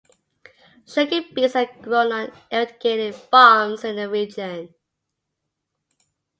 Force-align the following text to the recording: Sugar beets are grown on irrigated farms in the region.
Sugar 0.87 1.21
beets 1.31 1.55
are 1.55 1.67
grown 1.79 2.11
on 2.11 2.31
irrigated 2.49 3.13
farms 3.13 3.83
in 3.83 3.97
the 3.97 4.09
region. 4.09 4.73